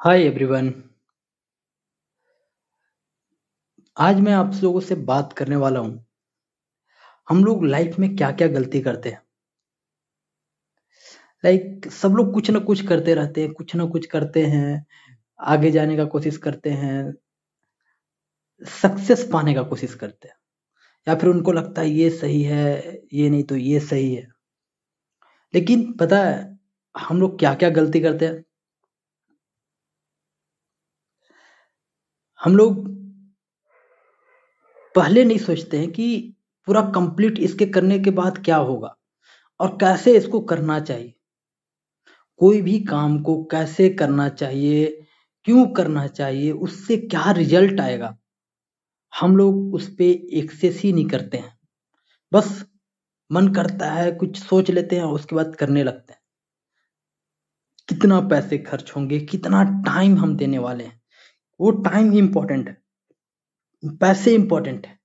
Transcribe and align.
Hi 0.00 0.22
everyone 0.22 0.72
आज 3.96 4.20
मैं 4.20 4.32
आप 4.32 4.50
लोगों 4.62 4.80
से 4.80 4.94
बात 4.94 5.32
करने 5.32 5.56
वाला 5.56 5.80
हूँ। 5.80 6.04
हम 7.28 7.44
लोग 7.44 7.64
लाइफ 7.64 7.98
में 7.98 8.16
क्या 8.16 8.30
क्या 8.30 8.48
गलती 8.48 8.80
करते 8.80 9.08
हैं? 9.08 9.22
लाइक 11.44 11.80
like, 11.82 11.92
सब 11.92 12.12
लोग 12.12 12.32
कुछ 12.34 12.50
ना 12.50 12.58
कुछ 12.58 12.80
करते 12.86 13.14
रहते 13.14 13.42
हैं 13.42 13.52
कुछ 13.52 13.74
ना 13.76 13.84
कुछ 13.86 14.06
करते 14.06 14.44
हैं 14.46 14.86
आगे 15.40 15.70
जाने 15.70 15.96
का 15.96 16.04
कोशिश 16.04 16.36
करते 16.36 16.70
हैं 16.70 17.14
सक्सेस 18.62 19.28
पाने 19.32 19.54
का 19.54 19.62
कोशिश 19.62 19.94
करते 19.94 20.28
हैं। 20.28 20.34
या 21.06 21.14
फिर 21.14 21.30
उनको 21.30 21.52
लगता 21.52 21.82
है 21.82 21.90
ये 21.90 22.10
सही 22.10 22.42
है 22.42 23.02
ये 23.14 23.30
नहीं 23.30 23.44
तो 23.44 23.56
ये 23.56 23.80
सही 23.80 24.14
है। 24.14 24.28
लेकिन 25.54 25.92
पता 25.92 26.18
है 26.24 26.58
हम 26.94 27.20
लोग 27.20 27.38
क्या 27.38 27.54
क्या 27.54 27.70
गलती 27.70 28.00
करते 28.00 28.26
हैं? 28.26 28.44
हम 32.40 32.56
लोग 32.56 32.86
पहले 34.94 35.24
नहीं 35.24 35.38
सोचते 35.38 35.78
हैं 35.78 35.90
कि 35.90 36.34
पूरा 36.68 36.80
कंप्लीट 36.94 37.38
इसके 37.38 37.66
करने 37.66 37.98
के 37.98 38.10
बाद 38.10 38.38
क्या 38.44 38.56
होगा 38.56 38.94
और 39.60 39.76
कैसे 39.76 40.16
इसको 40.16 40.40
करना 40.40 40.78
चाहिए। 40.80 41.14
कोई 42.40 42.60
भी 42.62 42.78
काम 42.80 43.18
को 43.22 43.42
कैसे 43.44 43.88
करना 43.90 44.28
चाहिए, 44.28 44.86
क्यों 45.46 45.66
करना 45.66 46.06
चाहिए, 46.06 46.50
उससे 46.52 46.96
क्या 46.96 47.30
रिज़ल्ट 47.30 47.80
आएगा, 47.80 48.16
हम 49.12 49.36
लोग 49.36 49.74
उस 49.74 49.88
पर 49.88 50.36
एक्सेस 50.38 50.80
ही 50.80 50.92
नहीं 50.92 51.06
करते 51.08 51.36
हैं। 51.36 51.58
बस 52.32 52.64
मन 53.30 53.48
करता 53.48 53.90
है, 53.90 54.12
कुछ 54.12 54.38
सोच 54.38 54.70
लेते 54.70 54.96
हैं, 54.96 55.04
उसके 55.04 55.36
बाद 55.36 55.56
करने 55.56 55.84
लगते 55.84 56.12
हैं। 56.12 56.20
कितना 57.88 58.20
पैसे 58.20 58.58
खर्च 58.58 58.92
होंगे, 58.96 59.20
कितना 59.20 59.62
टाइम 59.86 60.18
हम 60.18 60.36
देने 60.36 60.58
वाले 60.58 60.84
हैं। 60.84 61.00
वो 61.60 61.70
टाइम 61.70 62.10
ही 62.12 62.18
इंपॉर्टेंट 62.18 62.68
है, 62.68 62.82
पैसे 63.84 64.34
इंपॉर्टेंट 64.34 64.86
है। 64.86 64.98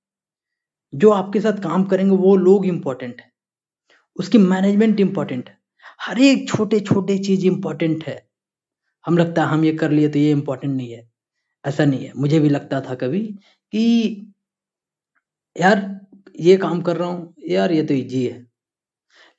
जो 0.96 1.10
आपके 1.12 1.42
साथ 1.42 1.62
काम 1.64 1.84
करेंगे, 1.84 2.16
वो 2.16 2.36
लोग 2.36 2.66
इंपॉर्टेंट 2.66 3.22
है। 3.22 3.32
उसकी 4.16 4.38
मैनेजमेंट 4.38 5.00
इंपॉर्टेंट 5.00 5.50
है। 5.50 5.58
हर 6.02 6.20
एक 6.20 6.50
छोटे 6.50 6.80
छोटे 6.80 7.18
चीज़ 7.18 7.46
इंपॉर्टेंट 7.46 8.04
है। 8.04 8.30
हम 9.06 9.18
लगता 9.18 9.44
है, 9.44 9.48
हम 9.50 9.66
ये 9.66 9.74
कर 9.74 9.92
लिए 9.92 10.10
तो 10.10 10.20
ये 10.20 10.32
इंपॉर्टेंट 10.32 10.76
नहीं 10.78 10.92
है। 10.92 11.12
ऐसा 11.66 11.86
नहीं 11.86 12.06
है। 12.06 12.14
मुझे 12.16 12.40
भी 12.40 12.50
लगता 12.50 12.82
था 12.82 12.96
कभी 12.96 13.22
कि, 13.74 14.34
यार, 15.60 16.00
ये 16.40 16.58
काम 16.58 16.82
कर 16.82 16.98
रहा 16.98 17.10
हूँ, 17.10 17.34
यार, 17.48 17.72
ये 17.72 17.84
तो 17.84 17.94
इजी 17.94 18.26
है। 18.28 18.48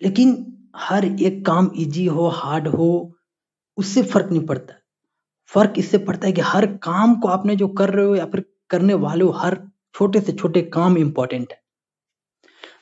लेकिन 0.02 0.56
हर 0.76 1.04
एक 1.04 1.46
काम 1.46 1.70
इजी 1.76 2.06
हो 2.06 2.28
हार्ड 2.28 2.68
हो, 2.68 3.16
उससे 3.76 4.02
फ़र्क 4.02 4.30
नहीं 4.30 4.46
पड़ता। 4.46 4.74
फ़र्क 5.50 5.74
इससे 5.78 5.98
पड़ता 6.00 6.26
है 6.26 6.32
कि 6.32 6.40
हर 6.42 6.66
काम 6.82 7.14
को 7.20 7.28
आपने 7.28 7.56
जो 7.56 7.68
कर 7.70 7.90
रहे 7.90 8.06
हो 8.06 8.14
या 8.16 8.26
फिर 8.26 8.44
करने 8.70 8.94
वाले 8.96 9.24
हो, 9.24 9.30
हर 9.32 9.58
छोटे 9.94 10.20
से 10.20 10.32
छोटे 10.32 10.62
काम 10.70 10.96
इंपॉर्टेंट 10.98 11.52
है। 11.52 11.60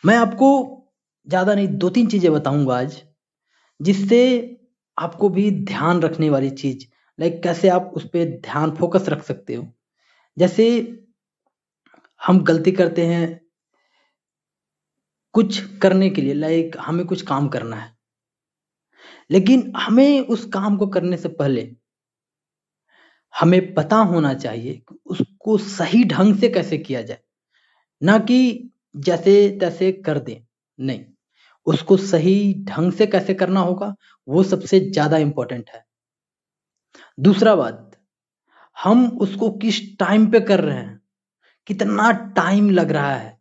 मैं 0.04 0.16
आपको 0.18 0.48
ज़्यादा 1.26 1.54
नहीं 1.54 1.68
दो 1.78 1.88
तीन 1.90 2.06
चीज़ें 2.08 2.32
बताऊँगा 2.32 2.76
आज, 2.76 3.02
जिससे 3.80 4.20
आपको 4.98 5.28
भी 5.28 5.50
ध्यान 5.66 6.00
रखने 6.02 6.30
वाली 6.30 6.50
चीज़ 6.52 6.86
लाइक 7.18 7.42
कैसे 7.42 7.68
आप 7.68 7.92
उस 7.96 8.04
पर 8.06 8.24
ध्यान 8.42 8.70
फोकस 8.76 9.08
रख 9.08 9.22
सकते 9.24 9.54
हो। 9.54 9.66
जैसे 10.36 10.66
हम 12.20 12.42
गलती 12.44 12.72
करते 12.72 13.06
हैं 13.06 13.40
कुछ 15.34 15.58
करने 15.78 16.08
के 16.10 16.22
लिए 16.22 16.34
लाइक 16.34 16.76
हमें 16.80 17.04
कुछ 17.06 17.22
काम 17.22 17.48
करना 17.48 17.76
है, 17.76 17.90
लेकिन 19.30 19.72
हमें 19.76 20.20
उस 20.26 20.44
काम 20.52 20.76
को 20.76 20.86
करने 20.88 21.16
से 21.16 21.28
पहले 21.30 21.70
हमें 23.34 23.74
पता 23.74 23.96
होना 24.04 24.32
चाहिए 24.36 24.82
उसको 25.06 25.56
सही 25.58 26.04
ढंग 26.06 26.36
से 26.36 26.48
कैसे 26.48 26.78
किया 26.78 27.02
जाए। 27.02 27.18
ना 28.02 28.18
कि 28.20 28.70
जैसे 28.98 29.34
तैसे 29.60 29.90
कर 30.02 30.18
दें। 30.20 30.36
नहीं, 30.78 31.04
उसको 31.66 31.96
सही 31.96 32.54
ढंग 32.64 32.92
से 32.92 33.06
कैसे 33.06 33.34
करना 33.34 33.60
होगा, 33.60 33.94
वो 34.28 34.42
सबसे 34.42 34.80
ज़्यादा 34.82 35.18
इंपॉर्टेंट 35.18 35.70
है। 35.70 35.84
दूसरा 37.18 37.54
बात, 37.56 37.90
हम 38.76 39.06
उसको 39.20 39.50
किस 39.58 39.80
टाइम 39.98 40.30
पे 40.30 40.40
कर 40.40 40.60
रहे 40.60 40.76
हैं? 40.76 41.00
कितना 41.68 42.10
टाइम 42.36 42.70
लग 42.70 42.90
रहा 42.92 43.14
है? 43.14 43.38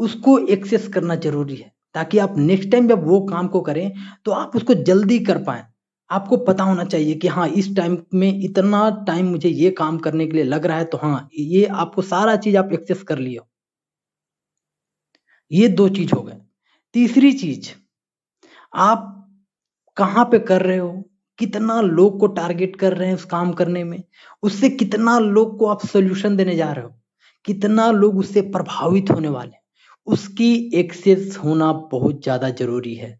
उसको 0.00 0.38
एक्सेस 0.48 0.88
करना 0.88 1.14
ज़रूरी 1.16 1.56
है, 1.56 1.72
ताकि 1.94 2.18
आप 2.18 2.34
नेक्स्ट 2.38 2.70
टाइम 2.70 2.88
जब 2.88 3.06
वो 3.06 3.20
काम 3.26 3.48
को 3.48 3.60
करें 3.62 3.92
तो 4.24 4.32
आप 4.32 4.56
उसको 4.56 4.74
जल्दी 4.76 5.18
कर 5.20 5.38
पाए। 5.44 5.64
आपको 6.12 6.36
पता 6.44 6.64
होना 6.64 6.84
चाहिए 6.86 7.14
कि 7.16 7.28
हाँ 7.28 7.48
इस 7.54 7.74
टाइम 7.76 7.96
में 8.14 8.28
इतना 8.44 8.88
टाइम 9.06 9.26
मुझे 9.26 9.48
ये 9.50 9.70
काम 9.78 9.98
करने 9.98 10.26
के 10.26 10.32
लिए 10.32 10.44
लग 10.44 10.66
रहा 10.66 10.78
है 10.78 10.84
तो 10.86 10.98
हाँ 10.98 11.28
ये 11.40 11.64
आपको 11.78 12.02
सारा 12.04 12.36
चीज़ 12.38 12.56
आप 12.56 12.72
एक्सेस 12.72 13.02
कर 13.04 13.18
लियो 13.18 13.46
ये 15.50 15.68
दो 15.68 15.88
चीज़ 15.88 16.14
हो 16.14 16.22
गए। 16.22 16.36
तीसरी 16.94 17.32
चीज़, 17.32 17.70
आप 18.74 19.08
कहाँ 19.96 20.24
पे 20.26 20.40
कर 20.40 20.62
रहे 20.62 20.78
हो? 20.78 20.92
कितना 21.38 21.80
लोग 21.82 22.20
को 22.20 22.28
टारगेट 22.28 22.76
कर 22.76 22.94
रहे 22.96 23.08
हैं 23.08 23.16
उस 23.16 23.24
काम 23.26 23.52
करने 23.54 23.84
में? 23.84 24.02
उससे 24.42 24.70
कितना 24.70 25.18
लोग 25.20 25.58
को 25.58 25.66
आप 25.66 25.86
सोल्यूशन 25.86 26.36
देने 26.36 26.56
जा 26.56 26.72
रहे 26.72 26.84
हो? 26.84 26.94
कितना 27.44 27.90
लोग 27.92 28.18
उससे 28.18 28.42
प्रभावित 28.52 29.10
होने 29.10 29.28
वाले 29.30 29.56
उसकी 30.06 30.54
एक्सेस 30.76 31.38
होना 31.44 31.72
बहुत 31.92 32.22
ज़्यादा 32.24 32.50
ज़रूरी 32.52 32.94
है। 32.96 33.18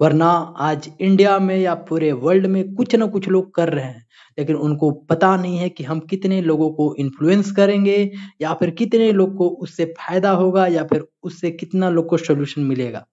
वरना 0.00 0.26
आज 0.60 0.88
इंडिया 1.00 1.38
में 1.38 1.56
या 1.58 1.74
पूरे 1.88 2.10
वर्ल्ड 2.14 2.46
में 2.46 2.74
कुछ 2.74 2.94
ना 2.94 3.06
कुछ 3.06 3.28
लोग 3.28 3.54
कर 3.54 3.68
रहे 3.68 3.84
हैं। 3.84 4.04
लेकिन 4.38 4.56
उनको 4.58 4.90
पता 5.10 5.36
नहीं 5.36 5.58
है 5.58 5.68
कि 5.68 5.84
हम 5.84 6.00
कितने 6.10 6.40
लोगों 6.42 6.70
को 6.70 6.94
इन्फ्लुएंस 6.98 7.52
करेंगे 7.52 7.98
या 8.42 8.54
फिर 8.54 8.70
कितने 8.70 9.12
लोग 9.12 9.36
को 9.36 9.48
उससे 9.48 9.84
फ़ायदा 9.98 10.30
होगा 10.34 10.66
या 10.66 10.84
फिर 10.84 11.06
उससे 11.22 11.50
कितना 11.52 11.90
लोग 11.90 12.08
को 12.08 12.16
सोल्यूशन 12.18 12.62
मिलेगा। 12.64 13.06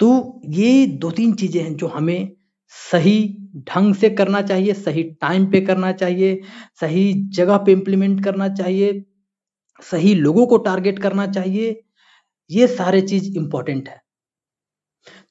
तो 0.00 0.40
ये 0.48 0.86
दो 0.96 1.10
तीन 1.10 1.32
चीज़ें 1.34 1.62
हैं 1.62 1.74
जो 1.76 1.86
हमें 1.86 2.30
सही 2.72 3.16
ढंग 3.68 3.94
से 3.94 4.10
करना 4.10 4.40
चाहिए, 4.42 4.72
सही 4.74 5.02
टाइम 5.02 5.46
पे 5.46 5.60
करना 5.60 5.92
चाहिए, 5.92 6.40
सही 6.80 7.12
जगह 7.36 7.56
पे 7.56 7.72
इम्प्लीमेंट 7.72 8.24
करना 8.24 8.48
चाहिए, 8.48 9.04
सही 9.82 10.14
लोगों 10.16 10.46
को 10.46 10.58
टारगेट 10.60 10.98
करना 10.98 11.26
चाहिए। 11.28 11.80
ये 12.50 12.68
सारे 12.68 13.02
चीज़ 13.02 13.36
इंपॉर्टेंट 13.38 13.88
है। 13.90 14.00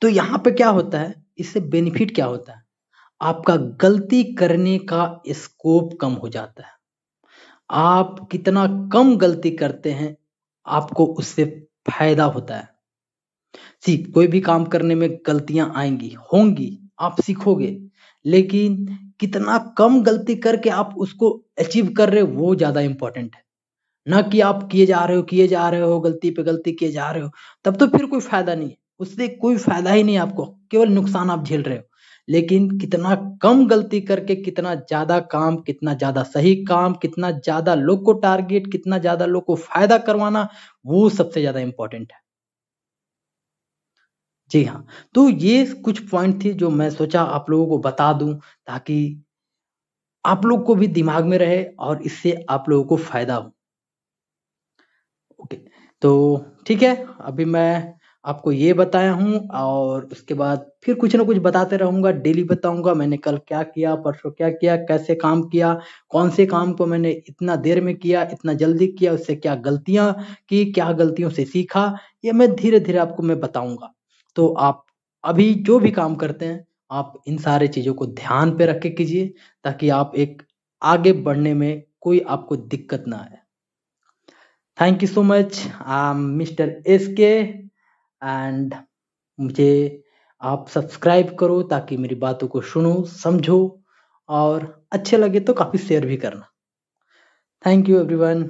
तो 0.03 0.09
यहाँ 0.09 0.37
पे 0.39 0.51
क्या 0.51 0.69
होता 0.69 0.99
है? 0.99 1.13
इससे 1.37 1.59
बेनिफिट 1.59 2.15
क्या 2.15 2.25
होता 2.25 2.53
है? 2.53 2.61
आपका 3.21 3.55
गलती 3.55 4.23
करने 4.33 4.77
का 4.79 5.21
स्कोप 5.27 5.97
कम 6.01 6.13
हो 6.13 6.29
जाता 6.29 6.63
है। 6.63 6.71
आप 7.69 8.29
कितना 8.31 8.65
कम 8.93 9.15
गलती 9.17 9.51
करते 9.51 9.91
हैं, 9.91 10.17
आपको 10.67 11.05
उससे 11.05 11.45
फ़ायदा 11.91 12.23
होता 12.23 12.55
है। 12.55 12.69
सी, 13.83 13.97
कोई 13.97 14.27
भी 14.27 14.41
काम 14.41 14.65
करने 14.65 14.95
में 14.95 15.09
गलतियाँ 15.27 15.73
आएँगी, 15.75 16.09
होंगी, 16.33 16.79
आप 16.99 17.21
सीखोगे, 17.21 17.77
लेकिन 18.25 18.85
कितना 19.19 19.57
कम 19.77 20.01
गलती 20.03 20.35
करके 20.35 20.69
आप 20.69 20.93
उसको 20.97 21.29
अचीव 21.59 21.93
कर 21.97 22.09
रहे 22.09 22.21
हो, 22.21 22.27
वो 22.27 22.55
ज़्यादा 22.55 22.81
इंपॉर्टेंट 22.81 23.35
है। 23.35 23.43
ना 24.07 24.21
कि 24.21 24.41
आप 24.41 24.69
किए 24.71 24.85
जा 24.85 25.05
रहे 25.05 25.17
हो, 25.17 25.23
किए 25.23 25.47
जा 25.47 25.69
रहे 25.69 25.81
हो, 25.81 25.99
गलती 25.99 26.31
पे 26.31 26.43
गलती 26.43 26.71
किए 26.71 26.91
जा 26.91 27.11
रहे 27.11 27.23
हो, 27.23 27.29
तब 27.65 27.75
तो 27.75 27.87
फिर 27.87 28.05
कोई 28.05 28.19
फ़ायदा 28.21 28.55
नहीं 28.55 28.69
है। 28.69 28.77
उससे 28.99 29.27
कोई 29.37 29.57
फ़ायदा 29.59 29.91
ही 29.91 30.03
नहीं 30.03 30.17
आपको। 30.19 30.45
केवल 30.71 30.89
नुकसान 30.91 31.29
आप 31.29 31.45
झेल 31.45 31.63
रहे 31.63 31.77
हो। 31.77 31.83
लेकिन 32.27 32.69
कितना 32.79 33.15
कम 33.41 33.65
गलती 33.67 34.01
करके 34.03 34.35
कितना 34.37 34.73
ज़्यादा 34.75 35.19
काम, 35.31 35.57
कितना 35.59 35.93
ज़्यादा 35.95 36.23
सही 36.25 36.55
काम, 36.65 36.93
कितना 36.97 37.31
ज़्यादा 37.33 37.75
लोग 37.77 38.03
को 38.05 38.13
टारगेट 38.21 38.71
कितना 38.71 38.97
ज़्यादा 38.99 39.25
लोग 39.27 39.45
को 39.45 39.55
फ़ायदा 39.57 39.97
करवाना, 40.01 40.47
वो 40.85 41.09
सबसे 41.11 41.39
ज़्यादा 41.41 41.59
इंपॉर्टेंट 41.61 42.11
है। 42.11 42.19
जी 44.51 44.63
हाँ 44.63 44.85
तो 45.15 45.27
ये 45.29 45.65
कुछ 45.83 45.99
पॉइंट 46.09 46.43
थी 46.43 46.53
जो 46.55 46.69
मैं 46.71 46.89
सोचा 46.91 47.21
आप 47.31 47.49
लोगों 47.49 47.67
को 47.67 47.77
बता 47.81 48.11
दूँ 48.13 48.33
ताकि 48.67 48.97
आप 50.25 50.45
लोग 50.45 50.65
को 50.65 50.75
भी 50.75 50.87
दिमाग 50.89 51.25
में 51.25 51.37
रहे 51.37 51.63
और 51.81 52.01
इससे 52.03 52.35
आप 52.49 52.69
लोगों 52.69 52.85
को 52.87 52.97
फ़ायदा 53.03 53.35
हो। 53.35 53.51
ओके 55.39 55.57
तो 56.01 56.11
ठीक 56.67 56.81
है, 56.83 56.95
अभी 57.21 57.45
मैं 57.47 57.93
आपको 58.25 58.51
ये 58.51 58.73
बताया 58.73 59.11
हूँ 59.11 59.47
और 59.53 60.05
उसके 60.11 60.33
बाद 60.33 60.65
फिर 60.83 60.95
कुछ 60.95 61.15
ना 61.15 61.23
कुछ 61.23 61.37
बताते 61.37 61.77
रहूँगा 61.77 62.11
डेली 62.11 62.43
बताऊँगा 62.43 62.93
मैंने 62.93 63.17
कल 63.17 63.37
क्या 63.47 63.63
किया, 63.63 63.95
परसों 63.95 64.31
क्या 64.31 64.49
किया, 64.49 64.75
कैसे 64.77 65.15
काम 65.15 65.43
किया, 65.43 65.73
कौन 66.09 66.29
से 66.29 66.45
काम 66.45 66.73
को 66.73 66.85
मैंने 66.85 67.11
इतना 67.27 67.55
देर 67.57 67.81
में 67.81 67.95
किया, 67.95 68.23
इतना 68.23 68.53
जल्दी 68.53 68.87
किया, 68.89 69.13
उससे 69.13 69.35
क्या 69.35 69.55
गलतियाँ 69.57 70.13
की, 70.49 70.65
क्या 70.71 70.91
गलतियों 70.93 71.29
से 71.29 71.45
सीखा, 71.45 71.85
ये 72.25 72.31
मैं 72.31 72.53
धीरे 72.55 72.79
धीरे 72.79 72.97
आपको 72.97 73.23
मैं 73.23 73.39
बताऊँगा। 73.39 73.93
तो 74.35 74.47
आप 74.47 74.85
अभी 75.23 75.53
जो 75.53 75.79
भी 75.79 75.91
काम 75.91 76.15
करते 76.15 76.45
हैं, 76.45 76.65
आप 76.91 77.21
इन 77.27 77.37
सारे 77.37 77.67
चीज़ों 77.67 77.93
को 77.93 78.05
ध्यान 78.07 78.57
पे 78.57 78.65
रख 78.65 78.81
के 78.81 78.89
कीजिए 78.89 79.33
ताकि 79.65 79.89
आप 79.89 80.11
एक 80.15 80.41
आगे 80.81 81.13
बढ़ने 81.13 81.53
में 81.53 81.83
कोई 82.01 82.19
आपको 82.19 82.55
दिक्कत 82.55 83.03
ना 83.07 83.17
आए। 83.17 83.37
Thank 84.77 85.03
you 85.03 85.07
so 85.09 85.21
much 85.23 85.61
mister 86.15 86.81
S 86.87 87.07
K 87.19 87.33
and 88.23 88.75
मुझे 89.39 90.01
आप 90.41 90.67
सब्सक्राइब 90.69 91.35
करो 91.39 91.61
ताकि 91.63 91.97
मेरी 91.97 92.15
बातों 92.15 92.47
को 92.47 92.61
सुनो, 92.61 93.03
समझो 93.03 93.81
और 94.29 94.85
अच्छे 94.91 95.17
लगे 95.17 95.39
तो 95.39 95.53
काफ़ी 95.53 95.79
शेयर 95.79 96.05
भी 96.05 96.17
करना। 96.17 96.49
Thank 97.65 97.89
you 97.89 97.99
everyone 97.99 98.43